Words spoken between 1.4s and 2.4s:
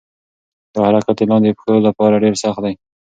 پښو لپاره ډېر